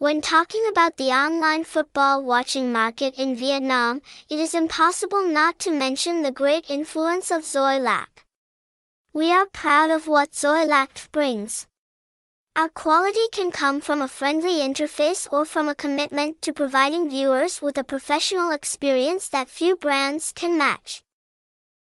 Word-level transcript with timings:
When 0.00 0.22
talking 0.22 0.64
about 0.66 0.96
the 0.96 1.10
online 1.10 1.62
football 1.62 2.24
watching 2.24 2.72
market 2.72 3.16
in 3.18 3.36
Vietnam, 3.36 4.00
it 4.30 4.38
is 4.40 4.54
impossible 4.54 5.28
not 5.28 5.58
to 5.58 5.70
mention 5.70 6.22
the 6.22 6.32
great 6.32 6.70
influence 6.70 7.30
of 7.30 7.42
Xoilac. 7.42 8.24
We 9.12 9.30
are 9.30 9.44
proud 9.44 9.90
of 9.90 10.08
what 10.08 10.32
Xoilac 10.32 11.12
brings. 11.12 11.66
Our 12.56 12.70
quality 12.70 13.28
can 13.30 13.50
come 13.50 13.82
from 13.82 14.00
a 14.00 14.08
friendly 14.08 14.66
interface 14.66 15.30
or 15.30 15.44
from 15.44 15.68
a 15.68 15.74
commitment 15.74 16.40
to 16.40 16.54
providing 16.54 17.10
viewers 17.10 17.60
with 17.60 17.76
a 17.76 17.84
professional 17.84 18.52
experience 18.52 19.28
that 19.28 19.50
few 19.50 19.76
brands 19.76 20.32
can 20.32 20.56
match. 20.56 21.02